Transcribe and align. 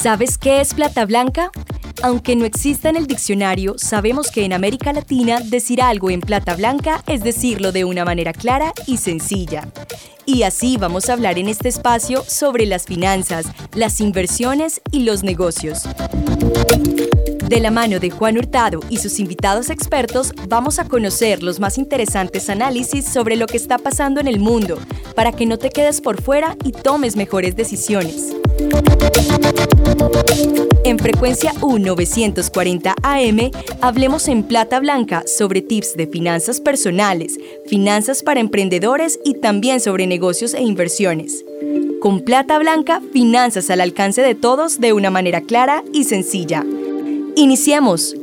¿Sabes 0.00 0.38
qué 0.38 0.60
es 0.60 0.74
plata 0.74 1.04
blanca? 1.06 1.50
Aunque 2.04 2.36
no 2.36 2.44
exista 2.44 2.88
en 2.88 2.94
el 2.94 3.08
diccionario, 3.08 3.74
sabemos 3.78 4.30
que 4.30 4.44
en 4.44 4.52
América 4.52 4.92
Latina 4.92 5.40
decir 5.40 5.82
algo 5.82 6.08
en 6.08 6.20
plata 6.20 6.54
blanca 6.54 7.02
es 7.08 7.24
decirlo 7.24 7.72
de 7.72 7.84
una 7.84 8.04
manera 8.04 8.32
clara 8.32 8.72
y 8.86 8.98
sencilla. 8.98 9.66
Y 10.24 10.44
así 10.44 10.76
vamos 10.76 11.08
a 11.08 11.14
hablar 11.14 11.36
en 11.36 11.48
este 11.48 11.68
espacio 11.68 12.22
sobre 12.28 12.64
las 12.64 12.84
finanzas, 12.84 13.46
las 13.74 14.00
inversiones 14.00 14.80
y 14.92 15.00
los 15.00 15.24
negocios. 15.24 15.82
De 17.48 17.58
la 17.58 17.72
mano 17.72 17.98
de 17.98 18.10
Juan 18.10 18.38
Hurtado 18.38 18.78
y 18.88 18.98
sus 18.98 19.18
invitados 19.18 19.68
expertos, 19.68 20.32
vamos 20.46 20.78
a 20.78 20.84
conocer 20.84 21.42
los 21.42 21.58
más 21.58 21.76
interesantes 21.76 22.48
análisis 22.48 23.04
sobre 23.04 23.34
lo 23.34 23.48
que 23.48 23.56
está 23.56 23.78
pasando 23.78 24.20
en 24.20 24.28
el 24.28 24.38
mundo, 24.38 24.78
para 25.16 25.32
que 25.32 25.44
no 25.44 25.58
te 25.58 25.70
quedes 25.70 26.00
por 26.00 26.22
fuera 26.22 26.56
y 26.62 26.70
tomes 26.70 27.16
mejores 27.16 27.56
decisiones. 27.56 28.32
En 30.84 30.98
frecuencia 30.98 31.52
U940 31.60 32.94
AM, 33.02 33.50
hablemos 33.82 34.26
en 34.26 34.42
plata 34.42 34.80
blanca 34.80 35.22
sobre 35.26 35.60
tips 35.60 35.96
de 35.96 36.06
finanzas 36.06 36.60
personales, 36.60 37.38
finanzas 37.66 38.22
para 38.22 38.40
emprendedores 38.40 39.20
y 39.24 39.34
también 39.34 39.80
sobre 39.80 40.06
negocios 40.06 40.54
e 40.54 40.62
inversiones. 40.62 41.44
Con 42.00 42.24
plata 42.24 42.58
blanca, 42.58 43.02
finanzas 43.12 43.68
al 43.68 43.82
alcance 43.82 44.22
de 44.22 44.34
todos 44.34 44.80
de 44.80 44.94
una 44.94 45.10
manera 45.10 45.42
clara 45.42 45.84
y 45.92 46.04
sencilla. 46.04 46.64
Iniciamos. 47.36 48.16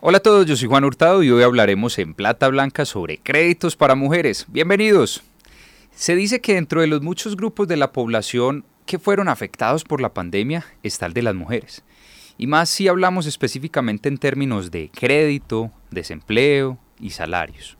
Hola 0.00 0.18
a 0.18 0.20
todos, 0.20 0.44
yo 0.46 0.56
soy 0.56 0.68
Juan 0.68 0.84
Hurtado 0.84 1.22
y 1.22 1.30
hoy 1.30 1.44
hablaremos 1.44 1.98
en 1.98 2.12
plata 2.12 2.48
blanca 2.48 2.84
sobre 2.84 3.18
créditos 3.18 3.76
para 3.76 3.94
mujeres. 3.94 4.44
Bienvenidos. 4.48 5.22
Se 5.94 6.16
dice 6.16 6.40
que 6.40 6.54
dentro 6.54 6.80
de 6.80 6.86
los 6.86 7.02
muchos 7.02 7.36
grupos 7.36 7.68
de 7.68 7.76
la 7.76 7.92
población 7.92 8.64
que 8.86 8.98
fueron 8.98 9.28
afectados 9.28 9.84
por 9.84 10.00
la 10.00 10.14
pandemia 10.14 10.64
está 10.82 11.06
el 11.06 11.12
de 11.12 11.22
las 11.22 11.34
mujeres. 11.34 11.84
Y 12.38 12.46
más 12.46 12.70
si 12.70 12.88
hablamos 12.88 13.26
específicamente 13.26 14.08
en 14.08 14.18
términos 14.18 14.70
de 14.70 14.90
crédito, 14.90 15.70
desempleo 15.90 16.78
y 16.98 17.10
salarios. 17.10 17.76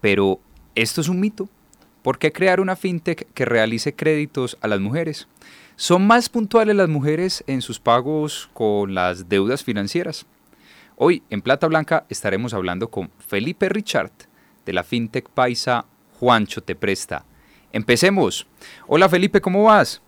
Pero, 0.00 0.40
¿esto 0.74 1.00
es 1.00 1.08
un 1.08 1.20
mito? 1.20 1.48
¿Por 2.02 2.18
qué 2.18 2.32
crear 2.32 2.60
una 2.60 2.76
fintech 2.76 3.30
que 3.34 3.44
realice 3.44 3.94
créditos 3.94 4.56
a 4.60 4.68
las 4.68 4.80
mujeres? 4.80 5.26
¿Son 5.76 6.06
más 6.06 6.28
puntuales 6.28 6.76
las 6.76 6.88
mujeres 6.88 7.44
en 7.46 7.62
sus 7.62 7.80
pagos 7.80 8.48
con 8.54 8.94
las 8.94 9.28
deudas 9.28 9.64
financieras? 9.64 10.24
Hoy 10.96 11.22
en 11.30 11.42
Plata 11.42 11.66
Blanca 11.66 12.06
estaremos 12.08 12.54
hablando 12.54 12.90
con 12.90 13.10
Felipe 13.18 13.68
Richard 13.68 14.12
de 14.64 14.72
la 14.72 14.84
fintech 14.84 15.28
paisa 15.28 15.84
Juancho 16.18 16.60
te 16.60 16.74
presta. 16.74 17.24
Empecemos. 17.72 18.46
Hola 18.86 19.08
Felipe, 19.08 19.40
¿cómo 19.40 19.64
vas? 19.64 20.00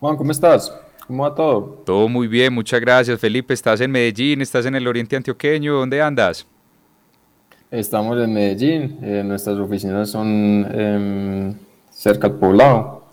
Juan, 0.00 0.16
¿cómo 0.16 0.32
estás? 0.32 0.72
¿Cómo 1.06 1.24
va 1.24 1.34
todo? 1.34 1.82
Todo 1.84 2.08
muy 2.08 2.26
bien, 2.26 2.52
muchas 2.52 2.80
gracias 2.80 3.20
Felipe. 3.20 3.54
¿Estás 3.54 3.80
en 3.80 3.90
Medellín? 3.90 4.40
¿Estás 4.40 4.66
en 4.66 4.74
el 4.74 4.86
oriente 4.86 5.16
antioqueño? 5.16 5.74
¿Dónde 5.74 6.00
andas? 6.00 6.46
Estamos 7.70 8.18
en 8.18 8.34
Medellín, 8.34 8.98
eh, 9.02 9.22
nuestras 9.24 9.56
oficinas 9.56 10.10
son 10.10 10.66
em, 10.72 11.54
cerca 11.90 12.26
al 12.26 12.34
poblado 12.34 13.04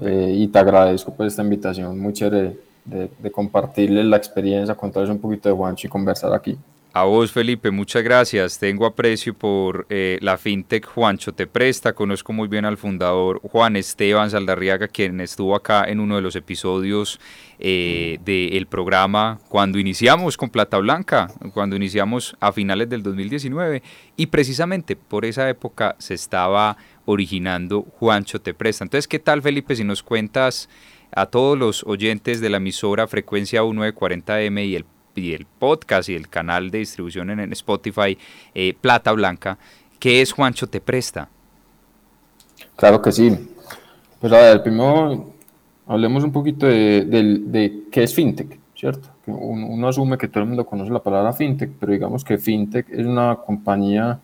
eh, 0.00 0.34
y 0.36 0.48
te 0.48 0.58
agradezco 0.58 1.14
por 1.14 1.26
esta 1.26 1.42
invitación, 1.42 1.98
muy 1.98 2.12
chévere 2.12 2.58
de, 2.84 3.10
de 3.16 3.30
compartirles 3.30 4.04
la 4.06 4.16
experiencia, 4.16 4.74
contarles 4.74 5.10
un 5.10 5.20
poquito 5.20 5.48
de 5.48 5.54
Juancho 5.54 5.86
y 5.86 5.90
conversar 5.90 6.32
aquí. 6.34 6.58
A 6.92 7.04
vos, 7.04 7.30
Felipe, 7.30 7.70
muchas 7.70 8.02
gracias. 8.02 8.58
Tengo 8.58 8.84
aprecio 8.84 9.32
por 9.32 9.86
eh, 9.90 10.18
la 10.22 10.36
fintech 10.36 10.84
Juancho 10.84 11.32
Te 11.32 11.46
Presta. 11.46 11.92
Conozco 11.92 12.32
muy 12.32 12.48
bien 12.48 12.64
al 12.64 12.76
fundador 12.76 13.40
Juan 13.42 13.76
Esteban 13.76 14.28
Saldarriaga, 14.28 14.88
quien 14.88 15.20
estuvo 15.20 15.54
acá 15.54 15.84
en 15.84 16.00
uno 16.00 16.16
de 16.16 16.22
los 16.22 16.34
episodios 16.34 17.20
eh, 17.60 18.18
del 18.24 18.66
programa 18.66 19.38
cuando 19.48 19.78
iniciamos 19.78 20.36
con 20.36 20.50
Plata 20.50 20.78
Blanca, 20.78 21.28
cuando 21.54 21.76
iniciamos 21.76 22.36
a 22.40 22.50
finales 22.50 22.88
del 22.88 23.04
2019. 23.04 23.84
Y 24.16 24.26
precisamente 24.26 24.96
por 24.96 25.24
esa 25.24 25.48
época 25.48 25.94
se 26.00 26.14
estaba 26.14 26.76
originando 27.04 27.82
Juancho 27.82 28.40
Te 28.40 28.52
Presta. 28.52 28.82
Entonces, 28.82 29.06
¿qué 29.06 29.20
tal, 29.20 29.42
Felipe, 29.42 29.76
si 29.76 29.84
nos 29.84 30.02
cuentas 30.02 30.68
a 31.12 31.26
todos 31.26 31.56
los 31.56 31.84
oyentes 31.84 32.40
de 32.40 32.50
la 32.50 32.56
emisora 32.56 33.06
Frecuencia 33.06 33.62
1940M 33.62 34.66
y 34.66 34.74
el 34.74 34.84
y 35.20 35.34
el 35.34 35.46
podcast 35.46 36.08
y 36.08 36.14
el 36.14 36.28
canal 36.28 36.70
de 36.70 36.78
distribución 36.78 37.30
en, 37.30 37.52
Spotify, 37.52 38.16
eh, 38.54 38.74
Plata 38.80 39.12
Blanca, 39.12 39.58
¿qué 39.98 40.20
es 40.20 40.32
Juancho 40.32 40.66
Te 40.66 40.80
Presta? 40.80 41.28
Claro 42.76 43.00
que 43.00 43.12
sí. 43.12 43.36
Pues 44.20 44.32
a 44.32 44.36
ver, 44.36 44.62
primero 44.62 45.32
hablemos 45.86 46.24
un 46.24 46.32
poquito 46.32 46.66
de, 46.66 47.84
qué 47.90 48.02
es 48.02 48.14
FinTech, 48.14 48.58
¿cierto? 48.74 49.08
Uno, 49.26 49.88
asume 49.88 50.18
que 50.18 50.28
todo 50.28 50.42
el 50.42 50.48
mundo 50.48 50.66
conoce 50.66 50.90
la 50.90 51.02
palabra 51.02 51.32
FinTech, 51.32 51.70
pero 51.78 51.92
digamos 51.92 52.24
que 52.24 52.38
FinTech 52.38 52.88
es 52.90 53.06
una 53.06 53.36
compañía 53.36 54.18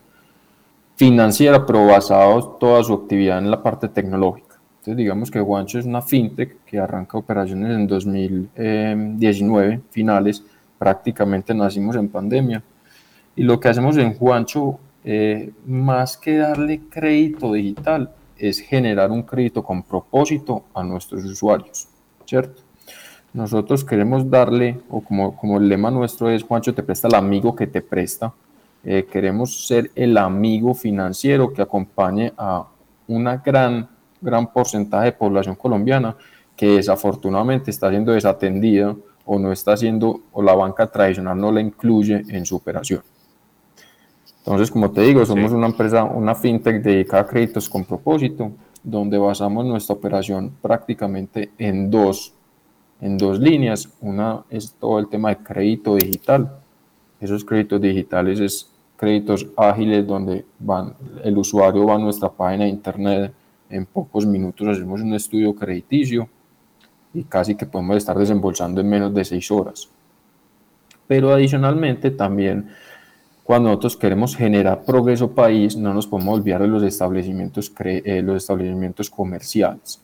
financiera, 0.95 1.65
pero 1.65 1.85
basada 1.85 2.41
toda 2.59 2.83
su 2.83 2.93
actividad 2.93 3.37
en 3.37 3.51
la 3.51 3.61
parte 3.61 3.87
tecnológica. 3.87 4.47
Entonces, 4.87 5.03
digamos 5.03 5.29
que 5.29 5.41
Juancho 5.41 5.79
es 5.79 5.85
una 5.85 6.01
fintech 6.01 6.63
que 6.65 6.79
arranca 6.79 7.17
operaciones 7.17 7.75
en 7.75 7.87
2019, 7.87 9.73
eh, 9.73 9.79
finales, 9.91 10.43
prácticamente 10.77 11.53
nacimos 11.53 11.95
en 11.95 12.09
pandemia. 12.09 12.63
Y 13.35 13.43
lo 13.43 13.59
que 13.59 13.69
hacemos 13.69 13.97
en 13.97 14.13
Juancho, 14.13 14.79
eh, 15.03 15.51
más 15.65 16.17
que 16.17 16.37
darle 16.37 16.81
crédito 16.89 17.53
digital, 17.53 18.11
es 18.37 18.59
generar 18.59 19.11
un 19.11 19.23
crédito 19.23 19.63
con 19.63 19.83
propósito 19.83 20.65
a 20.73 20.83
nuestros 20.83 21.23
usuarios, 21.25 21.87
¿cierto? 22.25 22.61
Nosotros 23.33 23.83
queremos 23.83 24.29
darle, 24.29 24.79
o 24.89 25.01
como, 25.01 25.35
como 25.35 25.57
el 25.57 25.67
lema 25.69 25.91
nuestro 25.91 26.29
es, 26.29 26.43
Juancho 26.43 26.73
te 26.73 26.83
presta 26.83 27.07
el 27.07 27.15
amigo 27.15 27.55
que 27.55 27.67
te 27.67 27.81
presta, 27.81 28.33
eh, 28.83 29.05
queremos 29.11 29.67
ser 29.67 29.91
el 29.95 30.17
amigo 30.17 30.73
financiero 30.73 31.51
que 31.51 31.61
acompañe 31.61 32.33
a 32.37 32.65
una 33.07 33.37
gran, 33.37 33.89
gran 34.21 34.51
porcentaje 34.51 35.05
de 35.05 35.11
población 35.11 35.55
colombiana 35.55 36.15
que 36.55 36.67
desafortunadamente 36.77 37.69
está 37.69 37.89
siendo 37.89 38.13
desatendida 38.13 38.95
o 39.27 39.37
no 39.37 39.51
está 39.51 39.73
haciendo 39.73 40.21
o 40.31 40.41
la 40.41 40.55
banca 40.55 40.87
tradicional 40.87 41.39
no 41.39 41.51
la 41.51 41.61
incluye 41.61 42.23
en 42.29 42.45
su 42.45 42.55
operación. 42.55 43.01
Entonces, 44.39 44.71
como 44.71 44.89
te 44.91 45.01
digo, 45.01 45.25
somos 45.25 45.51
una 45.51 45.67
empresa, 45.67 46.05
una 46.05 46.33
fintech 46.33 46.81
dedicada 46.81 47.23
a 47.23 47.27
créditos 47.27 47.69
con 47.69 47.83
propósito, 47.83 48.51
donde 48.81 49.17
basamos 49.17 49.65
nuestra 49.65 49.95
operación 49.95 50.53
prácticamente 50.61 51.51
en 51.57 51.91
dos, 51.91 52.33
en 53.01 53.17
dos 53.17 53.39
líneas. 53.39 53.89
Una 53.99 54.45
es 54.49 54.73
todo 54.79 54.99
el 54.99 55.09
tema 55.09 55.29
de 55.29 55.37
crédito 55.37 55.95
digital. 55.95 56.49
Esos 57.19 57.43
créditos 57.43 57.81
digitales 57.81 58.39
es 58.39 58.71
créditos 58.95 59.45
ágiles 59.57 60.07
donde 60.07 60.45
van, 60.59 60.93
el 61.23 61.37
usuario 61.37 61.85
va 61.85 61.95
a 61.95 61.99
nuestra 61.99 62.29
página 62.29 62.63
de 62.63 62.69
internet, 62.69 63.33
en 63.69 63.85
pocos 63.85 64.25
minutos 64.25 64.65
hacemos 64.65 65.01
un 65.01 65.13
estudio 65.13 65.53
crediticio 65.53 66.29
y 67.17 67.23
casi 67.23 67.55
que 67.55 67.65
podemos 67.65 67.97
estar 67.97 68.17
desembolsando 68.17 68.81
en 68.81 68.89
menos 68.89 69.13
de 69.13 69.25
seis 69.25 69.49
horas. 69.49 69.89
Pero 71.07 71.33
adicionalmente 71.33 72.11
también 72.11 72.69
cuando 73.47 73.69
nosotros 73.69 73.95
queremos 73.95 74.35
generar 74.35 74.83
progreso 74.83 75.31
país, 75.31 75.77
no 75.77 75.93
nos 75.93 76.05
podemos 76.05 76.37
olvidar 76.37 76.61
de 76.61 76.67
los 76.67 76.83
establecimientos, 76.83 77.71
eh, 77.79 78.21
los 78.21 78.43
establecimientos 78.43 79.09
comerciales. 79.09 80.01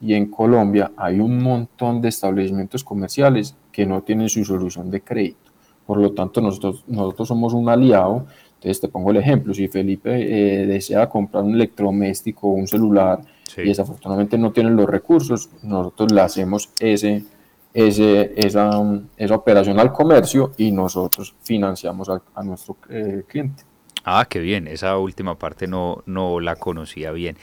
Y 0.00 0.14
en 0.14 0.26
Colombia 0.26 0.90
hay 0.96 1.20
un 1.20 1.40
montón 1.40 2.02
de 2.02 2.08
establecimientos 2.08 2.82
comerciales 2.82 3.54
que 3.70 3.86
no 3.86 4.02
tienen 4.02 4.28
su 4.28 4.44
solución 4.44 4.90
de 4.90 5.02
crédito. 5.02 5.52
Por 5.86 5.98
lo 5.98 6.10
tanto, 6.10 6.40
nosotros, 6.40 6.84
nosotros 6.88 7.28
somos 7.28 7.54
un 7.54 7.68
aliado. 7.68 8.26
Entonces, 8.54 8.80
te 8.80 8.88
pongo 8.88 9.12
el 9.12 9.18
ejemplo. 9.18 9.54
Si 9.54 9.68
Felipe 9.68 10.10
eh, 10.10 10.66
desea 10.66 11.08
comprar 11.08 11.44
un 11.44 11.54
electrodoméstico 11.54 12.48
o 12.48 12.54
un 12.54 12.66
celular 12.66 13.20
y 13.56 13.68
desafortunadamente 13.68 14.38
no 14.38 14.52
tienen 14.52 14.76
los 14.76 14.86
recursos, 14.88 15.50
nosotros 15.62 16.12
le 16.12 16.20
hacemos 16.20 16.70
ese, 16.78 17.24
ese, 17.72 18.32
esa, 18.36 18.70
esa 19.16 19.34
operación 19.34 19.78
al 19.78 19.92
comercio 19.92 20.52
y 20.56 20.72
nosotros 20.72 21.34
financiamos 21.42 22.08
a, 22.08 22.42
nuestro 22.42 22.76
eh, 22.88 23.22
cliente. 23.26 23.64
Ah, 24.04 24.26
qué 24.28 24.40
bien, 24.40 24.66
esa 24.66 24.96
última 24.98 25.38
parte 25.38 25.66
no, 25.66 26.02
no 26.06 26.40
la 26.40 26.56
conocía 26.56 27.12
bien. 27.12 27.36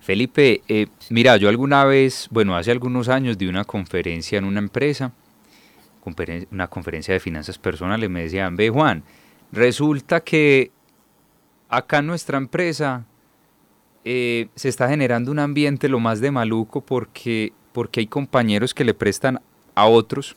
Felipe, 0.00 0.62
eh, 0.68 0.86
mira, 1.10 1.36
yo 1.36 1.48
alguna 1.48 1.84
vez, 1.84 2.28
bueno, 2.30 2.56
hace 2.56 2.70
algunos 2.70 3.08
años 3.08 3.38
di 3.38 3.48
una 3.48 3.64
conferencia 3.64 4.38
en 4.38 4.44
una 4.44 4.60
empresa, 4.60 5.12
una 6.52 6.68
conferencia 6.68 7.12
de 7.12 7.18
finanzas 7.18 7.58
personales, 7.58 8.08
me 8.08 8.22
decían, 8.22 8.54
ve 8.54 8.70
Juan, 8.70 9.02
resulta 9.50 10.20
que 10.20 10.70
acá 11.68 11.98
en 11.98 12.06
nuestra 12.06 12.38
empresa 12.38 13.04
eh, 14.08 14.50
se 14.54 14.68
está 14.68 14.88
generando 14.88 15.32
un 15.32 15.40
ambiente 15.40 15.88
lo 15.88 15.98
más 15.98 16.20
de 16.20 16.30
maluco 16.30 16.80
porque, 16.80 17.52
porque 17.72 17.98
hay 17.98 18.06
compañeros 18.06 18.72
que 18.72 18.84
le 18.84 18.94
prestan 18.94 19.40
a 19.74 19.86
otros 19.86 20.36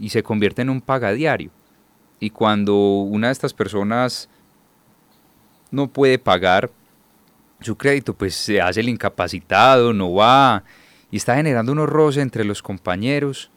y 0.00 0.08
se 0.08 0.22
convierte 0.22 0.62
en 0.62 0.70
un 0.70 0.80
pagadiario. 0.80 1.50
Y 2.18 2.30
cuando 2.30 2.74
una 2.74 3.26
de 3.26 3.34
estas 3.34 3.52
personas 3.52 4.30
no 5.70 5.88
puede 5.88 6.18
pagar, 6.18 6.70
su 7.60 7.76
crédito, 7.76 8.14
pues 8.14 8.34
se 8.34 8.62
hace 8.62 8.80
el 8.80 8.88
incapacitado, 8.88 9.92
no 9.92 10.14
va 10.14 10.64
y 11.10 11.18
está 11.18 11.36
generando 11.36 11.72
unos 11.72 11.90
roces 11.90 12.22
entre 12.22 12.44
los 12.46 12.62
compañeros, 12.62 13.50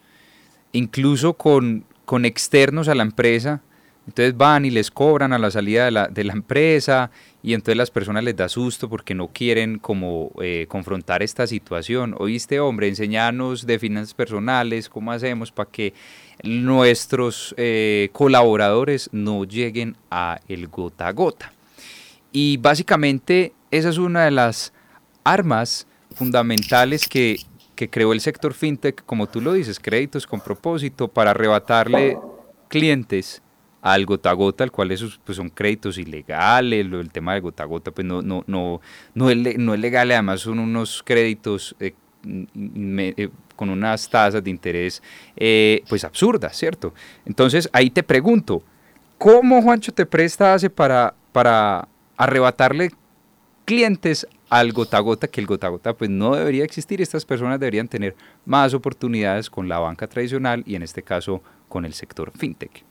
incluso 0.74 1.36
con, 1.36 1.86
con 2.03 2.25
externos 2.25 2.89
a 2.89 2.95
la 2.95 3.03
empresa. 3.03 3.62
Entonces 4.11 4.35
van 4.35 4.65
y 4.65 4.71
les 4.71 4.91
cobran 4.91 5.31
a 5.31 5.39
la 5.39 5.49
salida 5.51 5.85
de 5.85 5.91
la, 5.91 6.07
de 6.09 6.25
la 6.25 6.33
empresa 6.33 7.11
y 7.41 7.53
entonces 7.53 7.77
las 7.77 7.91
personas 7.91 8.25
les 8.25 8.35
da 8.35 8.49
susto 8.49 8.89
porque 8.89 9.15
no 9.15 9.29
quieren 9.29 9.79
como 9.79 10.33
eh, 10.41 10.65
confrontar 10.67 11.23
esta 11.23 11.47
situación. 11.47 12.13
Oíste, 12.17 12.59
hombre, 12.59 12.89
enseñanos 12.89 13.65
de 13.65 13.79
finanzas 13.79 14.13
personales, 14.13 14.89
cómo 14.89 15.13
hacemos 15.13 15.53
para 15.53 15.71
que 15.71 15.93
nuestros 16.43 17.55
eh, 17.55 18.09
colaboradores 18.11 19.07
no 19.13 19.45
lleguen 19.45 19.95
a 20.09 20.41
el 20.49 20.67
gota 20.67 21.07
a 21.07 21.13
gota. 21.13 21.53
Y 22.33 22.57
básicamente 22.57 23.53
esa 23.71 23.87
es 23.87 23.97
una 23.97 24.25
de 24.25 24.31
las 24.31 24.73
armas 25.23 25.87
fundamentales 26.13 27.07
que, 27.07 27.39
que 27.75 27.89
creó 27.89 28.11
el 28.11 28.19
sector 28.19 28.53
fintech, 28.53 29.05
como 29.05 29.29
tú 29.29 29.39
lo 29.39 29.53
dices, 29.53 29.79
créditos 29.79 30.27
con 30.27 30.41
propósito 30.41 31.07
para 31.07 31.31
arrebatarle 31.31 32.17
clientes 32.67 33.41
al 33.81 34.05
gota 34.05 34.29
a 34.29 34.33
gota, 34.33 34.63
al 34.63 34.71
cual 34.71 34.91
esos 34.91 35.19
pues, 35.25 35.35
son 35.35 35.49
créditos 35.49 35.97
ilegales, 35.97 36.85
lo, 36.85 36.99
el 36.99 37.11
tema 37.11 37.33
de 37.33 37.39
gota 37.39 37.63
a 37.63 37.65
gota 37.65 37.91
pues 37.91 38.05
no, 38.05 38.21
no, 38.21 38.43
no, 38.47 38.79
no, 39.13 39.29
es, 39.29 39.57
no 39.57 39.73
es 39.73 39.79
legal, 39.79 40.11
además 40.11 40.41
son 40.41 40.59
unos 40.59 41.01
créditos 41.03 41.75
eh, 41.79 41.93
eh, 42.25 43.29
con 43.55 43.69
unas 43.69 44.09
tasas 44.09 44.43
de 44.43 44.49
interés 44.49 45.01
eh, 45.35 45.83
pues 45.89 46.03
absurdas, 46.03 46.55
¿cierto? 46.55 46.93
Entonces 47.25 47.69
ahí 47.73 47.89
te 47.89 48.03
pregunto, 48.03 48.63
¿cómo 49.17 49.61
Juancho 49.61 49.91
te 49.91 50.05
presta 50.05 50.53
hace 50.53 50.69
para, 50.69 51.15
para 51.31 51.87
arrebatarle 52.17 52.91
clientes 53.65 54.27
al 54.49 54.73
gota 54.73 54.97
a 54.97 54.99
gota, 54.99 55.27
que 55.27 55.41
el 55.41 55.47
gota 55.47 55.67
a 55.67 55.69
gota 55.71 55.93
pues 55.93 56.09
no 56.09 56.35
debería 56.35 56.63
existir, 56.65 57.01
estas 57.01 57.25
personas 57.25 57.59
deberían 57.59 57.87
tener 57.87 58.15
más 58.45 58.73
oportunidades 58.73 59.49
con 59.49 59.67
la 59.67 59.79
banca 59.79 60.07
tradicional 60.07 60.61
y 60.67 60.75
en 60.75 60.83
este 60.83 61.01
caso 61.01 61.41
con 61.69 61.85
el 61.85 61.93
sector 61.93 62.31
fintech. 62.37 62.90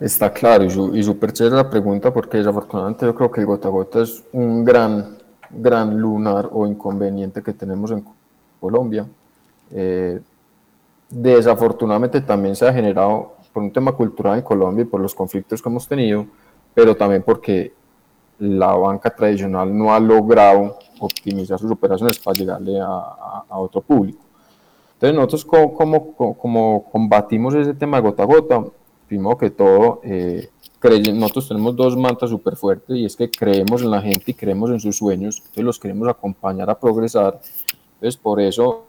Está 0.00 0.32
claro, 0.32 0.64
y 0.64 1.02
súper 1.02 1.32
chévere 1.32 1.56
la 1.56 1.70
pregunta 1.70 2.12
porque 2.12 2.38
desafortunadamente 2.38 3.06
yo 3.06 3.14
creo 3.14 3.30
que 3.30 3.40
el 3.40 3.46
gota 3.46 3.68
a 3.68 3.70
gota 3.70 4.02
es 4.02 4.24
un 4.32 4.64
gran, 4.64 5.18
gran 5.50 5.96
lunar 5.98 6.48
o 6.52 6.66
inconveniente 6.66 7.42
que 7.42 7.52
tenemos 7.52 7.92
en 7.92 8.04
Colombia. 8.58 9.06
Eh, 9.70 10.20
desafortunadamente 11.08 12.20
también 12.20 12.56
se 12.56 12.66
ha 12.66 12.72
generado 12.72 13.34
por 13.52 13.62
un 13.62 13.72
tema 13.72 13.92
cultural 13.92 14.38
en 14.38 14.42
Colombia 14.42 14.82
y 14.82 14.86
por 14.86 15.00
los 15.00 15.14
conflictos 15.14 15.62
que 15.62 15.68
hemos 15.68 15.86
tenido, 15.86 16.26
pero 16.74 16.96
también 16.96 17.22
porque 17.22 17.72
la 18.38 18.74
banca 18.74 19.14
tradicional 19.14 19.76
no 19.76 19.94
ha 19.94 20.00
logrado 20.00 20.76
optimizar 20.98 21.58
sus 21.58 21.70
operaciones 21.70 22.18
para 22.18 22.36
llegarle 22.36 22.80
a, 22.80 23.44
otro 23.50 23.80
público. 23.80 24.18
Entonces 24.94 25.14
nosotros 25.14 25.44
como, 25.44 26.84
combatimos 26.90 27.54
ese 27.54 27.74
tema 27.74 28.00
gota 28.00 28.24
a 28.24 28.26
gota, 28.26 28.64
primero 29.14 29.38
que 29.38 29.50
todo, 29.50 30.00
eh, 30.02 30.50
nosotros 31.14 31.48
tenemos 31.48 31.76
dos 31.76 31.96
mantas 31.96 32.30
súper 32.30 32.56
fuertes 32.56 32.96
y 32.96 33.04
es 33.04 33.16
que 33.16 33.30
creemos 33.30 33.82
en 33.82 33.90
la 33.90 34.02
gente 34.02 34.32
y 34.32 34.34
creemos 34.34 34.70
en 34.70 34.80
sus 34.80 34.96
sueños, 34.96 35.38
entonces 35.38 35.64
los 35.64 35.78
queremos 35.78 36.08
acompañar 36.08 36.68
a 36.68 36.78
progresar. 36.78 37.40
Entonces 37.94 38.16
por 38.16 38.40
eso, 38.40 38.86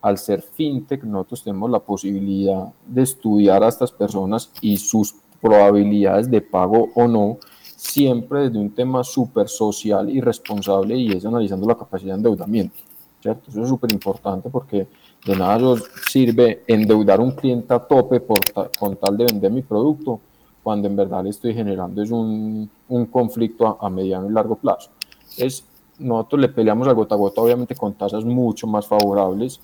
al 0.00 0.18
ser 0.18 0.42
fintech, 0.42 1.04
nosotros 1.04 1.44
tenemos 1.44 1.70
la 1.70 1.78
posibilidad 1.78 2.72
de 2.86 3.02
estudiar 3.02 3.62
a 3.62 3.68
estas 3.68 3.92
personas 3.92 4.50
y 4.60 4.76
sus 4.78 5.14
probabilidades 5.40 6.30
de 6.30 6.40
pago 6.40 6.88
o 6.94 7.06
no 7.06 7.38
siempre 7.62 8.48
desde 8.48 8.58
un 8.58 8.74
tema 8.74 9.04
súper 9.04 9.48
social 9.48 10.08
y 10.08 10.20
responsable 10.20 10.96
y 10.96 11.12
es 11.12 11.26
analizando 11.26 11.68
la 11.68 11.76
capacidad 11.76 12.14
de 12.14 12.16
endeudamiento. 12.16 12.76
¿Cierto? 13.20 13.50
Eso 13.50 13.62
es 13.62 13.68
súper 13.68 13.92
importante 13.92 14.50
porque 14.50 14.86
de 15.24 15.36
nada 15.36 15.76
sirve 16.08 16.62
endeudar 16.66 17.20
un 17.20 17.32
cliente 17.32 17.74
a 17.74 17.78
tope 17.78 18.20
por 18.20 18.38
con 18.78 18.96
tal 18.96 19.16
de 19.16 19.24
vender 19.24 19.50
mi 19.50 19.62
producto 19.62 20.20
cuando 20.62 20.88
en 20.88 20.96
verdad 20.96 21.24
le 21.24 21.30
estoy 21.30 21.54
generando 21.54 22.02
es 22.02 22.10
un, 22.10 22.68
un 22.88 23.06
conflicto 23.06 23.78
a, 23.80 23.88
mediano 23.88 24.28
y 24.28 24.32
largo 24.32 24.56
plazo. 24.56 24.90
Es, 25.38 25.64
nosotros 25.98 26.40
le 26.40 26.48
peleamos 26.48 26.88
a 26.88 26.92
gota 26.92 27.14
a 27.14 27.18
gota 27.18 27.40
obviamente 27.40 27.74
con 27.74 27.94
tasas 27.94 28.24
mucho 28.24 28.66
más 28.66 28.86
favorables, 28.86 29.60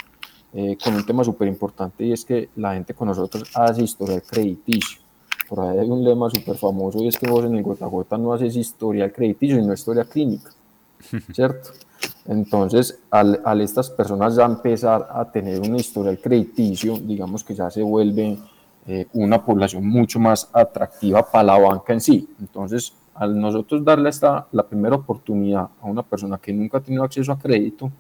eh, 0.53 0.77
con 0.83 0.95
un 0.95 1.05
tema 1.05 1.25
súper 1.25 1.49
importante 1.49 2.05
y 2.05 2.13
es 2.13 2.25
que 2.25 2.51
la 2.57 2.75
gente 2.75 2.95
con 2.95 3.09
nosotros 3.09 3.45
hace 3.55 3.83
historial 3.83 4.23
crediticio 4.23 5.03
por 5.55 5.61
ahí 5.61 5.79
hay 5.79 5.91
un 5.91 6.03
lema 6.03 6.31
súper 6.31 6.57
famoso 6.57 7.03
y 7.03 7.09
es 7.09 7.19
que 7.19 7.29
vos 7.29 7.45
en 7.45 7.55
el 7.55 7.63
gota 7.63 7.85
a 7.85 7.89
gota 7.89 8.17
no 8.17 8.33
haces 8.33 8.57
historia 8.57 9.13
crediticio, 9.13 9.57
sino 9.57 9.75
historia 9.75 10.05
clínica, 10.05 10.51
¿cierto? 11.33 11.71
Entonces, 12.27 13.01
al, 13.11 13.41
al, 13.45 13.61
estas 13.61 13.91
personas 13.91 14.37
ya 14.37 14.45
empezar 14.45 15.09
a 15.11 15.25
tener 15.31 15.61
una 15.61 15.77
historia 15.77 16.17
crediticio, 16.17 16.99
digamos 16.99 17.45
que 17.45 17.55
ya 17.55 17.71
se 17.71 17.83
vuelve 17.83 18.39
eh, 18.87 19.07
una 19.13 19.45
población 19.45 19.87
mucho 19.87 20.19
más 20.19 20.49
atractiva 20.53 21.23
para 21.31 21.45
la 21.45 21.59
banca 21.59 21.93
en 21.93 22.01
sí. 22.01 22.29
Entonces, 22.41 22.93
al 23.15 23.39
nosotros 23.39 23.85
darle 23.85 24.09
esta, 24.09 24.47
la 24.53 24.67
primera 24.67 24.97
oportunidad 24.97 25.69
a 25.81 25.87
una 25.87 26.03
persona 26.03 26.39
que 26.39 26.53
nunca 26.53 26.79
ha 26.79 26.81
tenido 26.81 27.05
acceso 27.05 27.31
a 27.33 27.39
crédito, 27.39 27.91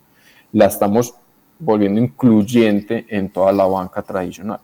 la 0.52 0.66
estamos 0.66 1.14
volviendo 1.58 2.00
incluyente 2.00 3.06
en 3.08 3.30
toda 3.30 3.52
la 3.52 3.64
banca 3.66 4.02
tradicional. 4.02 4.60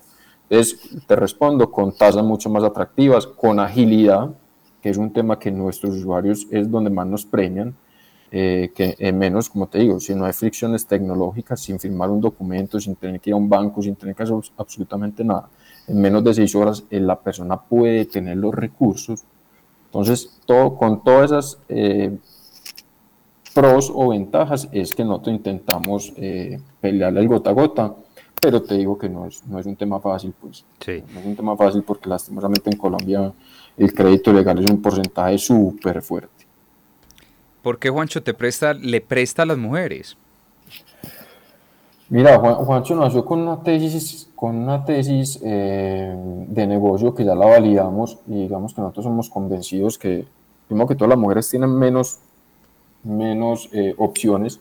Entonces, 0.49 0.81
te 1.06 1.14
respondo 1.14 1.70
con 1.70 1.94
tasas 1.96 2.25
mucho 2.25 2.50
más 2.50 2.64
atractivas, 2.64 3.26
con 3.26 3.61
agilidad, 3.61 4.31
que 4.82 4.90
es 4.90 4.96
un 4.96 5.12
tema 5.12 5.38
que 5.38 5.50
nuestros 5.50 5.96
usuarios 5.96 6.46
es 6.50 6.70
donde 6.70 6.90
más 6.90 7.06
nos 7.06 7.25
premian, 7.25 7.76
eh, 8.30 8.70
que 8.75 8.94
en 8.98 9.19
menos, 9.19 9.48
como 9.48 9.66
te 9.66 9.78
digo, 9.78 9.98
si 10.00 10.14
no 10.14 10.25
hay 10.25 10.32
fricciones 10.32 10.86
tecnológicas, 10.86 11.60
sin 11.60 11.78
firmar 11.78 12.10
un 12.10 12.20
documento, 12.20 12.78
sin 12.78 12.96
tener 12.96 13.20
que 13.20 13.30
ir 13.30 13.34
a 13.34 13.36
un 13.36 13.48
banco, 13.48 13.82
sin 13.82 13.96
tener 13.96 14.14
que 14.14 14.22
hacer 14.22 14.36
absolutamente 14.56 15.25
nada, 15.25 15.48
en 15.86 16.00
menos 16.00 16.22
de 16.25 16.34
seis 16.34 16.54
horas 16.54 16.84
eh, 16.90 17.00
la 17.00 17.19
persona 17.19 17.60
puede 17.60 18.04
tener 18.04 18.36
los 18.36 18.54
recursos. 18.54 19.25
Entonces, 19.86 20.38
todo, 20.44 20.76
con 20.76 21.02
todas 21.02 21.30
esas 21.30 21.58
eh, 21.69 22.19
pros 23.54 23.90
o 23.94 24.08
ventajas 24.08 24.69
es 24.72 24.94
que 24.94 25.04
nosotros 25.04 25.36
intentamos 25.36 26.12
pelearle 26.80 27.20
el 27.20 27.28
gota 27.28 27.50
a 27.50 27.54
gota 27.54 27.94
pero 28.40 28.62
te 28.62 28.76
digo 28.76 28.96
que 28.96 29.08
no 29.08 29.26
es, 29.26 29.44
no 29.46 29.58
es 29.58 29.66
un 29.66 29.76
tema 29.76 30.00
fácil, 30.00 30.32
pues. 30.40 30.64
Sí. 30.80 31.02
No 31.12 31.20
es 31.20 31.26
un 31.26 31.36
tema 31.36 31.56
fácil 31.56 31.82
porque 31.82 32.08
lastimosamente 32.08 32.70
en 32.70 32.76
Colombia 32.76 33.32
el 33.76 33.94
crédito 33.94 34.32
legal 34.32 34.62
es 34.62 34.70
un 34.70 34.80
porcentaje 34.80 35.38
súper 35.38 36.02
fuerte. 36.02 36.38
¿Por 37.62 37.78
qué 37.78 37.90
Juancho 37.90 38.22
te 38.22 38.34
presta, 38.34 38.75
le 38.75 39.00
presta 39.00 39.43
a 39.43 39.46
las 39.46 39.58
mujeres? 39.58 40.16
Mira, 42.09 42.38
Juancho 42.38 42.97
nació 42.97 43.25
con 43.25 43.40
una 43.40 43.62
tesis, 43.62 44.30
con 44.35 44.56
una 44.56 44.85
tesis 44.85 45.38
eh, 45.42 46.14
de 46.49 46.66
negocio 46.66 47.14
que 47.14 47.25
ya 47.25 47.35
la 47.35 47.47
validamos 47.47 48.18
y 48.26 48.42
digamos 48.42 48.73
que 48.73 48.80
nosotros 48.80 49.04
somos 49.04 49.28
convencidos 49.28 49.99
que, 49.99 50.26
primero 50.66 50.88
que 50.88 50.94
todas 50.94 51.11
las 51.11 51.18
mujeres 51.18 51.50
tienen 51.50 51.71
menos, 51.78 52.18
menos 53.02 53.68
eh, 53.73 53.94
opciones 53.99 54.61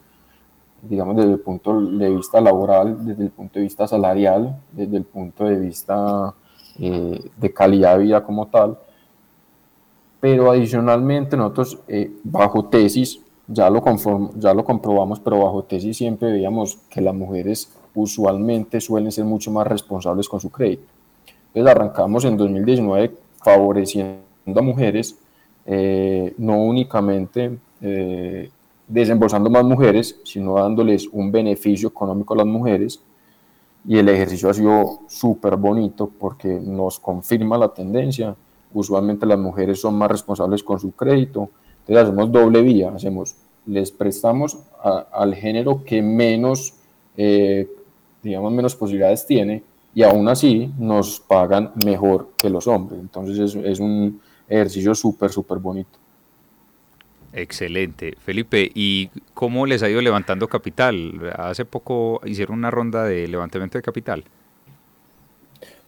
digamos, 0.82 1.16
desde 1.16 1.32
el 1.32 1.40
punto 1.40 1.82
de 1.82 2.10
vista 2.10 2.42
laboral, 2.42 3.06
desde 3.06 3.24
el 3.24 3.32
punto 3.32 3.60
de 3.60 3.64
vista 3.64 3.88
salarial, 3.88 4.58
desde 4.72 4.98
el 4.98 5.04
punto 5.04 5.46
de 5.46 5.56
vista 5.58 6.34
eh, 6.80 7.32
de 7.36 7.54
calidad 7.54 7.98
de 7.98 8.04
vida 8.04 8.24
como 8.24 8.48
tal. 8.48 8.78
Pero 10.20 10.52
adicionalmente 10.52 11.38
nosotros, 11.38 11.80
eh, 11.88 12.12
bajo 12.24 12.66
tesis, 12.66 13.20
ya 13.48 13.70
lo, 13.70 13.84
ya 14.36 14.54
lo 14.54 14.64
comprobamos, 14.64 15.20
pero 15.20 15.44
bajo 15.44 15.64
tesis 15.64 15.98
siempre 15.98 16.32
veíamos 16.32 16.80
que 16.90 17.02
las 17.02 17.14
mujeres 17.14 17.72
usualmente 17.94 18.82
suelen 18.82 19.12
ser 19.12 19.26
mucho 19.26 19.52
más 19.52 19.68
responsables 19.68 20.28
con 20.28 20.40
su 20.40 20.50
crédito. 20.50 20.84
Entonces 21.48 21.72
arrancamos 21.72 22.26
en 22.26 22.38
2019 22.38 23.16
favoreciendo 23.44 24.22
a 24.56 24.62
mujeres, 24.62 25.18
eh, 25.66 26.34
no 26.38 26.58
únicamente 26.58 27.58
desembolsando 28.88 29.50
más 29.50 29.64
mujeres, 29.64 30.20
sino 30.24 30.56
dándoles 30.56 31.08
un 31.12 31.32
beneficio 31.32 31.90
económico 31.90 32.34
a 32.34 32.38
las 32.38 32.46
mujeres. 32.46 33.02
Y 33.86 33.98
el 33.98 34.10
ejercicio 34.10 34.50
ha 34.50 34.54
sido 34.54 35.02
súper 35.08 35.56
bonito 35.58 36.10
porque 36.20 36.48
nos 36.48 37.00
confirma 37.00 37.58
la 37.58 37.70
tendencia. 37.70 38.36
Usualmente 38.74 39.26
las 39.26 39.40
mujeres 39.40 39.80
son 39.82 39.96
más 39.98 40.12
responsables 40.12 40.64
con 40.64 40.80
su 40.80 40.92
crédito. 40.92 41.50
Entonces 41.82 42.04
hacemos 42.04 42.32
doble 42.32 42.62
vía, 42.62 42.92
hacemos, 42.94 43.36
les 43.66 43.92
prestamos 43.92 44.58
al 45.12 45.36
género 45.36 45.84
que 45.84 46.02
menos, 46.02 46.74
eh, 47.16 47.68
digamos, 48.22 48.52
menos 48.52 48.76
posibilidades 48.76 49.26
tiene 49.26 49.64
y 49.96 50.04
aún 50.04 50.28
así 50.28 50.72
nos 50.78 51.20
pagan 51.20 51.72
mejor 51.86 52.30
que 52.38 52.50
los 52.50 52.68
hombres. 52.68 53.00
Entonces 53.00 53.40
es, 53.40 53.56
es 53.56 53.80
un 53.80 54.22
ejercicio 54.48 54.94
súper, 54.94 55.32
súper 55.32 55.60
bonito. 55.60 55.98
Excelente. 57.34 58.16
Felipe, 58.20 58.72
¿y 58.74 59.10
cómo 59.34 59.66
les 59.66 59.84
ha 59.84 59.90
ido 59.90 60.02
levantando 60.02 60.48
capital? 60.48 61.32
Hace 61.36 61.66
poco 61.66 62.20
hicieron 62.26 62.58
una 62.58 62.72
ronda 62.72 63.04
de 63.04 63.28
levantamiento 63.28 63.78
de 63.78 63.84
capital. 63.84 64.24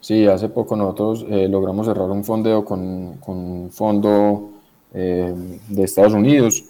Sí, 0.00 0.26
hace 0.26 0.48
poco 0.48 0.76
nosotros 0.76 1.26
eh, 1.28 1.46
logramos 1.48 1.86
cerrar 1.86 2.10
un 2.10 2.24
fondeo 2.24 2.64
con, 2.64 3.18
un 3.26 3.70
fondo 3.70 4.50
eh, 4.94 5.34
de 5.68 5.84
Estados 5.84 6.14
Unidos 6.14 6.64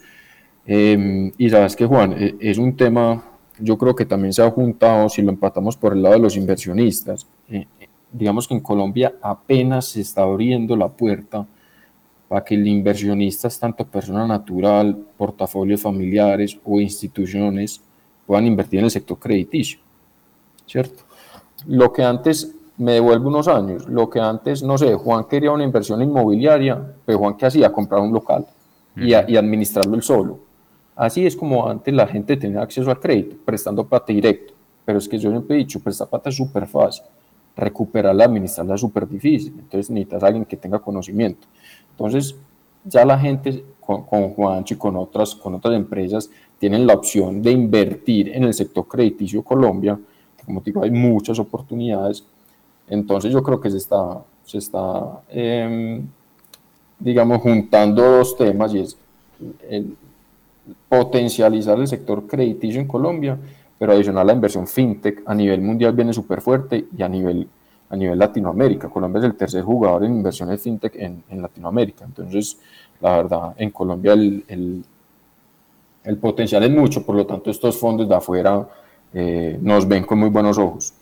Em, 0.65 1.31
y 1.37 1.49
sabes 1.49 1.75
que 1.75 1.85
Juan, 1.85 2.13
e, 2.13 2.35
es 2.39 2.57
un 2.57 2.75
tema, 2.75 3.23
yo 3.59 3.77
creo 3.77 3.95
que 3.95 4.05
también 4.05 4.33
se 4.33 4.43
ha 4.43 4.51
juntado, 4.51 5.09
si 5.09 5.21
lo 5.21 5.31
empatamos 5.31 5.75
por 5.75 5.93
el 5.93 6.01
lado 6.01 6.15
de 6.15 6.21
los 6.21 6.37
inversionistas, 6.37 7.27
eh, 7.49 7.67
digamos 8.11 8.47
que 8.47 8.53
en 8.53 8.59
Colombia 8.59 9.15
apenas 9.21 9.87
se 9.87 10.01
está 10.01 10.23
abriendo 10.23 10.75
la 10.75 10.89
puerta 10.89 11.47
para 12.27 12.43
que 12.45 12.55
el 12.55 12.67
inversionista, 12.67 13.49
tanto 13.49 13.85
persona 13.85 14.25
natural, 14.27 14.97
portafolios 15.17 15.81
familiares 15.81 16.57
o 16.63 16.79
instituciones, 16.79 17.81
puedan 18.25 18.47
invertir 18.47 18.79
en 18.79 18.85
el 18.85 18.91
sector 18.91 19.19
crediticio, 19.19 19.79
¿cierto? 20.65 21.03
Lo 21.67 21.91
que 21.91 22.03
antes, 22.03 22.55
me 22.77 22.93
devuelve 22.93 23.27
unos 23.27 23.47
años, 23.47 23.87
lo 23.87 24.09
que 24.09 24.19
antes, 24.19 24.63
no 24.63 24.77
sé, 24.77 24.93
Juan 24.95 25.25
quería 25.25 25.51
una 25.51 25.63
inversión 25.63 26.01
inmobiliaria, 26.01 26.95
pero 27.05 27.19
Juan 27.19 27.35
qué 27.35 27.45
hacía, 27.45 27.71
comprar 27.71 28.01
un 28.01 28.11
local 28.11 28.45
y, 28.95 29.09
y 29.09 29.37
administrarlo 29.37 29.95
él 29.95 30.01
solo. 30.01 30.39
Así 30.95 31.25
es 31.25 31.35
como 31.35 31.67
antes 31.67 31.93
la 31.93 32.07
gente 32.07 32.37
tenía 32.37 32.61
acceso 32.61 32.89
al 32.89 32.99
crédito, 32.99 33.35
prestando 33.45 33.85
plata 33.85 34.11
directo. 34.13 34.53
Pero 34.85 34.97
es 34.99 35.07
que 35.07 35.17
yo 35.17 35.29
siempre 35.29 35.55
he 35.55 35.59
dicho, 35.59 35.79
prestar 35.79 36.07
plata 36.07 36.29
es 36.29 36.35
súper 36.35 36.67
fácil, 36.67 37.03
recuperarla, 37.55 38.25
administrarla 38.25 38.75
es 38.75 38.81
súper 38.81 39.07
difícil. 39.07 39.53
Entonces 39.57 39.89
necesitas 39.89 40.23
a 40.23 40.27
alguien 40.27 40.45
que 40.45 40.57
tenga 40.57 40.79
conocimiento. 40.79 41.47
Entonces, 41.91 42.35
ya 42.83 43.05
la 43.05 43.17
gente 43.17 43.63
con, 43.79 44.03
con 44.03 44.33
Juancho 44.33 44.73
y 44.73 44.77
con 44.77 44.95
otras, 44.95 45.35
con 45.35 45.55
otras 45.55 45.75
empresas 45.75 46.29
tienen 46.59 46.85
la 46.85 46.93
opción 46.93 47.41
de 47.41 47.51
invertir 47.51 48.29
en 48.29 48.43
el 48.43 48.53
sector 48.53 48.87
crediticio 48.87 49.43
Colombia, 49.43 49.99
que 50.37 50.45
como 50.45 50.61
digo, 50.61 50.83
hay 50.83 50.91
muchas 50.91 51.39
oportunidades. 51.39 52.25
Entonces 52.91 53.31
yo 53.31 53.41
creo 53.41 53.61
que 53.61 53.71
se 53.71 53.77
está, 53.77 54.21
se 54.43 54.57
está 54.57 55.21
em, 55.29 56.05
digamos, 56.99 57.41
juntando 57.41 58.03
dos 58.03 58.35
temas 58.35 58.73
y 58.73 58.79
es 58.79 58.97
el, 59.69 59.95
potencializar 60.89 61.79
el 61.79 61.87
sector 61.87 62.27
crediticio 62.27 62.81
en 62.81 62.87
Colombia, 62.87 63.37
pero 63.79 63.93
adicional 63.93 64.27
la 64.27 64.33
inversión 64.33 64.67
fintech 64.67 65.23
a 65.25 65.33
nivel 65.33 65.61
mundial 65.61 65.93
viene 65.93 66.11
súper 66.11 66.41
fuerte 66.41 66.85
y 66.95 67.01
a 67.01 67.07
nivel, 67.07 67.47
a 67.89 67.95
nivel 67.95 68.19
Latinoamérica. 68.19 68.89
Colombia 68.89 69.19
es 69.19 69.25
el 69.25 69.35
tercer 69.35 69.63
jugador 69.63 70.03
en 70.03 70.15
inversiones 70.15 70.61
fintech 70.61 70.93
en, 70.97 71.41
Latinoamérica. 71.41 72.03
Entonces, 72.03 72.59
la 72.99 73.15
verdad, 73.15 73.53
en 73.57 73.71
Colombia 73.71 74.11
el, 74.11 74.43
el, 74.49 74.83
el, 76.03 76.17
potencial 76.17 76.61
es 76.63 76.71
mucho, 76.71 77.05
por 77.05 77.15
lo 77.15 77.25
tanto 77.25 77.49
estos 77.49 77.77
fondos 77.79 78.09
de 78.09 78.15
afuera 78.15 78.67
eh, 79.13 79.57
nos 79.61 79.87
ven 79.87 80.03
con 80.03 80.19
muy 80.19 80.29
buenos 80.29 80.57
ojos. 80.57 80.93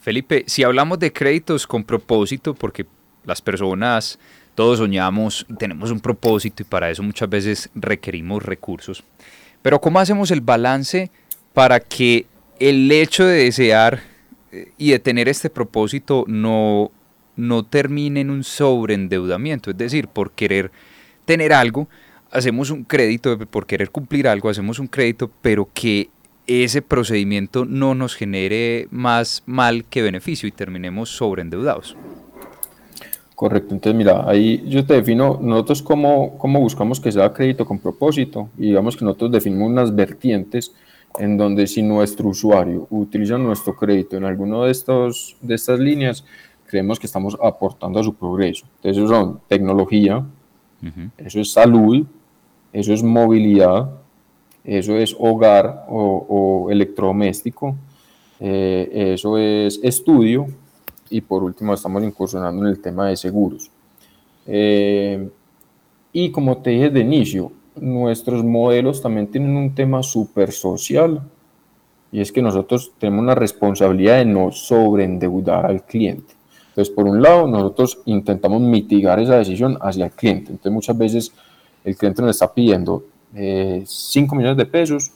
Felipe, 0.00 0.44
si 0.46 0.62
hablamos 0.62 0.98
de 0.98 1.12
créditos 1.12 1.66
con 1.66 1.84
propósito, 1.84 2.54
porque 2.54 2.86
las 3.24 3.42
personas 3.42 4.18
todos 4.54 4.78
soñamos, 4.78 5.46
tenemos 5.58 5.90
un 5.90 6.00
propósito 6.00 6.62
y 6.62 6.66
para 6.66 6.90
eso 6.90 7.02
muchas 7.02 7.28
veces 7.28 7.70
requerimos 7.74 8.42
recursos. 8.42 9.04
Pero 9.62 9.80
¿cómo 9.80 10.00
hacemos 10.00 10.30
el 10.30 10.40
balance 10.40 11.10
para 11.52 11.80
que 11.80 12.26
el 12.58 12.90
hecho 12.90 13.24
de 13.24 13.44
desear 13.44 14.02
eh, 14.52 14.72
y 14.78 14.90
de 14.90 14.98
tener 14.98 15.28
este 15.28 15.50
propósito 15.50 16.24
no, 16.26 16.90
no 17.36 17.64
termine 17.64 18.20
en 18.20 18.30
un 18.30 18.42
sobreendeudamiento? 18.42 19.70
Es 19.70 19.76
decir, 19.76 20.08
por 20.08 20.32
querer 20.32 20.70
tener 21.24 21.52
algo, 21.52 21.88
hacemos 22.30 22.70
un 22.70 22.84
crédito, 22.84 23.38
por 23.38 23.66
querer 23.66 23.90
cumplir 23.90 24.28
algo, 24.28 24.48
hacemos 24.48 24.78
un 24.78 24.86
crédito, 24.86 25.30
pero 25.42 25.68
que 25.72 26.08
ese 26.46 26.82
procedimiento 26.82 27.64
no 27.64 27.94
nos 27.94 28.14
genere 28.14 28.88
más 28.90 29.42
mal 29.46 29.84
que 29.84 30.02
beneficio 30.02 30.48
y 30.48 30.52
terminemos 30.52 31.10
sobreendeudados. 31.10 31.96
Correcto, 33.34 33.74
entonces 33.74 33.96
mira, 33.96 34.28
ahí 34.28 34.62
yo 34.66 34.84
te 34.84 34.94
defino 34.94 35.38
nosotros 35.40 35.82
cómo, 35.82 36.36
cómo 36.36 36.60
buscamos 36.60 37.00
que 37.00 37.10
sea 37.10 37.32
crédito 37.32 37.64
con 37.64 37.78
propósito 37.78 38.50
y 38.58 38.66
digamos 38.66 38.96
que 38.96 39.04
nosotros 39.04 39.32
definimos 39.32 39.70
unas 39.70 39.94
vertientes 39.94 40.74
en 41.18 41.36
donde 41.36 41.66
si 41.66 41.82
nuestro 41.82 42.28
usuario 42.28 42.86
utiliza 42.90 43.38
nuestro 43.38 43.74
crédito 43.74 44.16
en 44.16 44.24
alguno 44.24 44.64
de, 44.64 44.70
estos, 44.70 45.36
de 45.40 45.54
estas 45.54 45.80
líneas, 45.80 46.24
creemos 46.66 47.00
que 47.00 47.06
estamos 47.06 47.36
aportando 47.42 47.98
a 47.98 48.04
su 48.04 48.14
progreso. 48.14 48.66
Entonces 48.76 49.02
eso 49.02 49.08
son 49.08 49.40
tecnología, 49.48 50.24
eso 51.18 51.40
es 51.40 51.52
salud, 51.52 52.06
eso 52.72 52.92
es 52.92 53.02
movilidad, 53.02 53.90
eso 54.64 54.96
es 54.96 55.16
hogar 55.18 55.86
o, 55.88 56.68
electrodoméstico, 56.70 57.74
eh, 58.38 59.12
eso 59.14 59.38
es 59.38 59.80
estudio 59.82 60.46
y 61.08 61.20
por 61.20 61.42
último 61.42 61.74
estamos 61.74 62.02
incursionando 62.02 62.62
en 62.62 62.68
el 62.68 62.80
tema 62.80 63.08
de 63.08 63.16
seguros. 63.16 63.70
Eh, 64.46 65.28
y 66.12 66.30
como 66.30 66.58
te 66.58 66.70
dije 66.70 66.90
de 66.90 67.00
inicio, 67.00 67.52
nuestros 67.76 68.44
modelos 68.44 69.00
también 69.00 69.28
tienen 69.28 69.56
un 69.56 69.74
tema 69.74 70.02
súper 70.02 70.52
social 70.52 71.22
y 72.12 72.20
es 72.20 72.32
que 72.32 72.42
nosotros 72.42 72.92
tenemos 72.98 73.22
una 73.22 73.34
responsabilidad 73.34 74.18
de 74.18 74.24
no 74.24 74.50
sobreendeudar 74.50 75.66
al 75.66 75.84
cliente. 75.84 76.34
Entonces, 76.70 76.94
por 76.94 77.06
un 77.06 77.22
lado, 77.22 77.46
nosotros 77.46 78.00
intentamos 78.04 78.60
mitigar 78.60 79.20
esa 79.20 79.36
decisión 79.36 79.78
hacia 79.80 80.06
el 80.06 80.12
cliente. 80.12 80.52
Entonces, 80.52 80.72
muchas 80.72 80.98
veces 80.98 81.32
el 81.84 81.96
cliente 81.96 82.22
nos 82.22 82.32
está 82.32 82.52
pidiendo 82.52 83.04
5 83.32 83.36
eh, 83.36 84.36
millones 84.36 84.56
de 84.56 84.66
pesos 84.66 85.12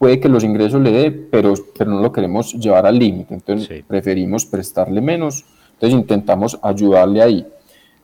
puede 0.00 0.18
que 0.18 0.30
los 0.30 0.42
ingresos 0.44 0.80
le 0.80 0.92
dé, 0.92 1.10
pero, 1.10 1.52
pero 1.76 1.90
no 1.90 2.00
lo 2.00 2.10
queremos 2.10 2.54
llevar 2.54 2.86
al 2.86 2.98
límite, 2.98 3.34
entonces 3.34 3.84
preferimos 3.86 4.46
prestarle 4.46 5.02
menos, 5.02 5.44
entonces 5.74 5.98
intentamos 5.98 6.58
ayudarle 6.62 7.20
ahí. 7.20 7.46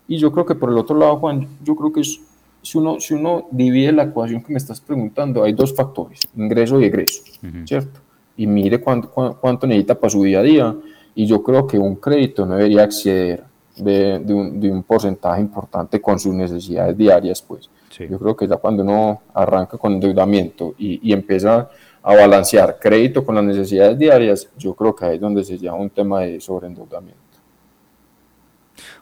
Y 0.07 0.19
yo 0.19 0.31
creo 0.31 0.45
que 0.45 0.55
por 0.55 0.69
el 0.71 0.77
otro 0.77 0.95
lado, 0.95 1.17
Juan, 1.17 1.49
yo 1.65 1.75
creo 1.75 1.91
que 1.91 2.03
es, 2.03 2.21
si, 2.61 2.77
uno, 2.77 3.01
si 3.01 3.15
uno 3.15 3.49
divide 3.51 3.93
la 3.93 4.05
ecuación 4.05 4.43
que 4.43 4.53
me 4.53 4.59
estás 4.59 4.79
preguntando, 4.79 5.43
hay 5.43 5.55
dos 5.55 5.75
factores, 5.75 6.21
ingreso 6.37 6.79
y 6.81 6.85
egreso, 6.85 7.23
¿cierto? 7.65 8.01
Y 8.37 8.47
mire 8.47 8.79
cuánto, 8.79 9.09
cuánto 9.41 9.67
necesita 9.67 9.99
para 9.99 10.11
su 10.11 10.23
día 10.23 10.41
a 10.41 10.43
día, 10.43 10.77
y 11.15 11.25
yo 11.25 11.43
creo 11.43 11.67
que 11.67 11.79
un 11.79 11.97
crédito 11.97 12.45
no 12.45 12.57
debería 12.57 12.85
acceder 12.85 13.43
de, 13.75 14.19
de, 14.19 14.35
un, 14.35 14.61
de 14.61 14.71
un, 14.71 14.83
porcentaje 14.83 15.41
importante 15.41 15.99
con 16.03 16.19
sus 16.19 16.35
necesidades 16.35 16.95
diarias, 16.95 17.41
pues. 17.41 17.71
Yo 17.99 18.19
creo 18.19 18.37
que 18.37 18.47
ya 18.47 18.57
cuando 18.57 18.83
uno 18.83 19.23
arranca 19.33 19.79
con 19.79 19.95
endeudamiento 19.95 20.75
y, 20.79 21.09
y 21.09 21.13
empieza 21.13 21.71
a 22.03 22.15
balancear 22.15 22.79
crédito 22.79 23.25
con 23.25 23.35
las 23.35 23.45
necesidades 23.45 23.99
diarias, 23.99 24.49
yo 24.57 24.75
creo 24.75 24.95
que 24.95 25.05
ahí 25.05 25.15
es 25.17 25.21
donde 25.21 25.45
se 25.45 25.59
llama 25.59 25.79
un 25.79 25.91
tema 25.91 26.21
de 26.21 26.41
sobreendeudamiento. 26.41 27.27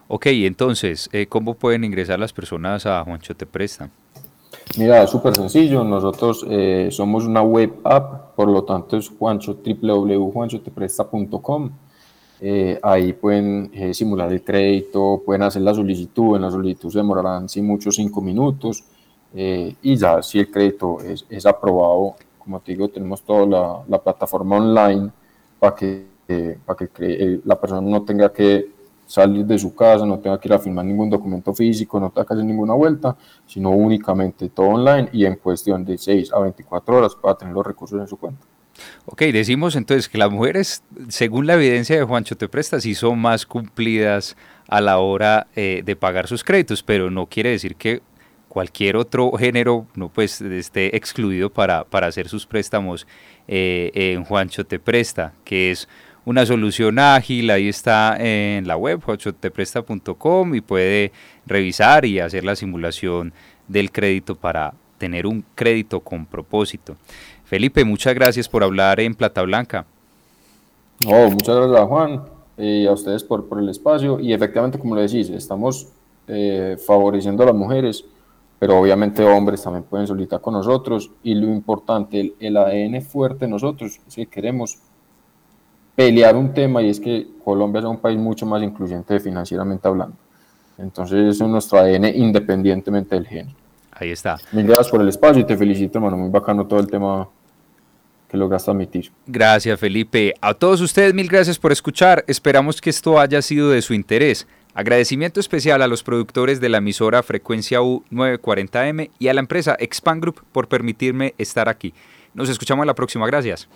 Ok, 0.07 0.27
entonces, 0.27 1.09
eh, 1.11 1.27
¿cómo 1.27 1.55
pueden 1.55 1.83
ingresar 1.83 2.19
las 2.19 2.31
personas 2.31 2.85
a 2.85 3.03
Juancho 3.03 3.35
Te 3.35 3.45
Presta? 3.45 3.89
Mira, 4.77 5.03
es 5.03 5.09
súper 5.09 5.35
sencillo. 5.35 5.83
Nosotros 5.83 6.45
eh, 6.49 6.87
somos 6.91 7.25
una 7.25 7.41
web 7.41 7.73
app, 7.83 8.35
por 8.35 8.47
lo 8.49 8.63
tanto 8.63 8.95
es 8.97 9.09
juancho, 9.09 9.57
www.juanchotepresta.com. 9.63 11.71
Eh, 12.47 12.79
ahí 12.83 13.13
pueden 13.13 13.71
eh, 13.73 13.93
simular 13.93 14.31
el 14.31 14.43
crédito, 14.43 15.21
pueden 15.25 15.41
hacer 15.43 15.63
la 15.63 15.73
solicitud. 15.73 16.35
En 16.35 16.43
la 16.43 16.51
solicitud 16.51 16.91
se 16.91 16.99
demorarán, 16.99 17.49
sí, 17.49 17.61
muchos 17.61 17.95
cinco 17.95 18.21
minutos. 18.21 18.83
y 19.33 19.95
ya, 19.97 20.21
si 20.21 20.39
el 20.39 20.49
crédito 20.51 20.99
es, 21.01 21.25
es 21.29 21.45
aprobado, 21.45 22.15
como 22.45 22.59
te 22.59 22.71
digo, 22.71 22.87
tenemos 22.87 23.23
toda 23.23 23.45
la, 23.45 23.83
la 23.87 24.01
plataforma 24.01 24.57
online 24.57 25.11
para 25.59 25.75
que, 25.75 26.07
eh, 26.27 26.57
para 26.63 26.77
que 26.77 26.89
eh, 26.99 27.41
la 27.43 27.59
persona 27.59 27.81
no 27.81 28.03
tenga 28.03 28.31
que 28.31 28.69
salir 29.07 29.45
de 29.45 29.57
su 29.57 29.75
casa, 29.75 30.05
no 30.05 30.19
tenga 30.19 30.39
que 30.39 30.47
ir 30.47 30.53
a 30.53 30.59
firmar 30.59 30.85
ningún 30.85 31.09
documento 31.09 31.53
físico, 31.53 31.99
no 31.99 32.11
tenga 32.11 32.25
que 32.25 32.33
hacer 32.35 32.45
ninguna 32.45 32.73
vuelta, 32.75 33.15
sino 33.47 33.71
únicamente 33.71 34.49
todo 34.49 34.67
online 34.67 35.09
y 35.11 35.25
en 35.25 35.35
cuestión 35.35 35.83
de 35.83 35.97
6 35.97 36.31
a 36.33 36.39
24 36.39 36.97
horas 36.97 37.15
para 37.15 37.35
tener 37.35 37.53
los 37.53 37.65
recursos 37.65 37.99
en 37.99 38.07
su 38.07 38.17
cuenta. 38.17 38.45
Ok, 39.05 39.21
decimos 39.23 39.75
entonces 39.75 40.09
que 40.09 40.17
las 40.17 40.31
mujeres, 40.31 40.83
según 41.09 41.47
la 41.47 41.53
evidencia 41.53 41.95
de 41.95 42.03
Juancho 42.03 42.35
Te 42.35 42.49
Presta, 42.49 42.79
sí 42.81 42.95
son 42.95 43.19
más 43.19 43.45
cumplidas 43.45 44.35
a 44.67 44.81
la 44.81 44.97
hora 44.97 45.47
eh, 45.55 45.81
de 45.85 45.95
pagar 45.95 46.27
sus 46.27 46.43
créditos, 46.43 46.83
pero 46.83 47.09
no 47.09 47.27
quiere 47.27 47.51
decir 47.51 47.75
que 47.75 48.01
cualquier 48.49 48.95
otro 48.95 49.31
género 49.33 49.85
no 49.95 50.09
pues 50.09 50.41
esté 50.41 50.95
excluido 50.95 51.49
para, 51.51 51.83
para 51.83 52.07
hacer 52.07 52.29
sus 52.29 52.45
préstamos 52.45 53.05
eh, 53.47 53.91
en 53.93 54.23
Juancho 54.23 54.65
Te 54.65 54.79
Presta, 54.79 55.33
que 55.43 55.71
es 55.71 55.87
una 56.25 56.45
solución 56.45 56.97
ágil, 56.97 57.51
ahí 57.51 57.69
está 57.69 58.17
en 58.17 58.67
la 58.67 58.77
web 58.77 59.01
juanchotepresta.com 59.01 60.55
y 60.55 60.61
puede 60.61 61.11
revisar 61.45 62.05
y 62.05 62.19
hacer 62.19 62.43
la 62.43 62.55
simulación 62.55 63.33
del 63.67 63.91
crédito 63.91 64.35
para 64.35 64.73
tener 64.97 65.27
un 65.27 65.43
crédito 65.55 65.99
con 65.99 66.25
propósito. 66.25 66.95
Felipe, 67.43 67.83
muchas 67.85 68.15
gracias 68.15 68.49
por 68.49 68.63
hablar 68.63 68.99
en 68.99 69.15
Plata 69.15 69.41
Blanca. 69.41 69.85
Oh, 71.05 71.29
muchas 71.29 71.55
gracias 71.55 71.87
Juan 71.87 72.23
y 72.57 72.85
a 72.85 72.93
ustedes 72.93 73.23
por, 73.23 73.45
el 73.59 73.69
espacio 73.69 74.19
y 74.19 74.33
efectivamente 74.33 74.79
como 74.79 74.95
lo 74.95 75.01
decís, 75.01 75.29
estamos 75.29 75.89
eh, 76.27 76.77
favoreciendo 76.85 77.43
a 77.43 77.47
las 77.47 77.55
mujeres 77.55 78.05
pero 78.59 78.79
obviamente 78.79 79.23
hombres 79.23 79.61
también 79.61 79.83
pueden 79.83 80.07
solicitar 80.07 80.41
con 80.41 80.53
nosotros 80.53 81.11
y 81.23 81.35
lo 81.35 81.47
importante, 81.47 82.33
el, 82.39 82.57
ADN 82.57 83.01
fuerte 83.01 83.47
nosotros 83.47 83.99
es 84.07 84.15
que 84.15 84.25
queremos 84.27 84.77
pelear 85.95 86.35
un 86.35 86.53
tema 86.53 86.81
y 86.81 86.89
es 86.89 86.99
que 86.99 87.27
Colombia 87.43 87.79
es 87.79 87.85
un 87.85 87.97
país 87.97 88.17
mucho 88.17 88.45
más 88.45 88.61
incluyente 88.63 89.19
financieramente 89.19 89.87
hablando. 89.87 90.15
Entonces 90.77 91.35
eso 91.35 91.45
es 91.45 91.49
nuestro 91.49 91.79
ADN 91.79 92.05
independientemente 92.15 93.15
del 93.15 93.27
género. 93.27 93.55
Ahí 93.95 94.11
está. 94.11 94.37
Mil 94.51 94.67
gracias 94.67 94.89
por 94.89 95.01
el 95.01 95.07
espacio 95.07 95.41
y 95.41 95.45
te 95.45 95.57
felicito, 95.57 95.97
hermano. 95.97 96.17
Muy 96.17 96.29
bacano 96.29 96.67
todo 96.67 96.79
el 96.79 96.87
tema 96.87 97.27
que 98.27 98.37
lograste 98.37 98.69
admitir. 98.69 99.11
Gracias, 99.25 99.79
Felipe. 99.79 100.33
A 100.41 100.53
todos 100.53 100.81
ustedes, 100.81 101.13
mil 101.13 101.29
gracias 101.29 101.57
por 101.57 101.71
escuchar. 101.71 102.23
Esperamos 102.27 102.81
que 102.81 102.89
esto 102.89 103.19
haya 103.19 103.41
sido 103.41 103.69
de 103.69 103.81
su 103.81 103.93
interés. 103.93 104.47
Agradecimiento 104.73 105.39
especial 105.39 105.81
a 105.81 105.87
los 105.87 106.03
productores 106.03 106.59
de 106.59 106.67
la 106.67 106.79
emisora 106.79 107.23
Frecuencia 107.23 107.81
U 107.81 108.03
940M 108.11 109.09
y 109.17 109.29
a 109.29 109.33
la 109.33 109.39
empresa 109.39 109.77
Expand 109.79 110.21
Group 110.21 110.43
por 110.51 110.67
permitirme 110.67 111.33
estar 111.37 111.69
aquí. 111.69 111.93
Nos 112.33 112.49
escuchamos 112.49 112.85
la 112.85 112.93
próxima. 112.93 113.25
Gracias. 113.25 113.69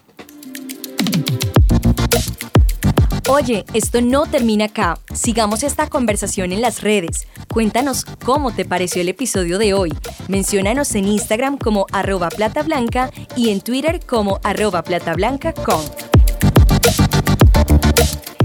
Oye, 3.31 3.63
esto 3.75 4.01
no 4.01 4.25
termina 4.25 4.65
acá. 4.65 4.97
Sigamos 5.13 5.61
esta 5.61 5.87
conversación 5.87 6.51
en 6.51 6.61
las 6.61 6.81
redes. 6.81 7.27
Cuéntanos 7.47 8.03
cómo 8.25 8.51
te 8.51 8.65
pareció 8.65 9.03
el 9.03 9.09
episodio 9.09 9.59
de 9.59 9.75
hoy. 9.75 9.93
Menciónanos 10.27 10.95
en 10.95 11.07
Instagram 11.07 11.59
como 11.59 11.85
arroba 11.91 12.29
platablanca 12.29 13.11
y 13.35 13.51
en 13.51 13.61
Twitter 13.61 13.99
como 14.03 14.39
arroba 14.43 14.81
platablanca.com. 14.81 15.81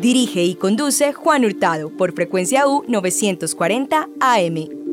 Dirige 0.00 0.42
y 0.42 0.56
conduce 0.56 1.12
Juan 1.12 1.44
Hurtado 1.44 1.90
por 1.90 2.12
frecuencia 2.12 2.66
U 2.66 2.84
940 2.88 4.08
AM. 4.18 4.83